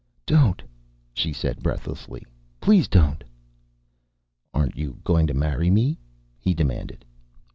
[0.25, 0.63] "Don't!"
[1.13, 2.25] she said breathlessly.
[2.59, 3.23] "Please don't!"
[4.51, 5.99] "Aren't you going to marry me?"
[6.39, 7.05] he demanded.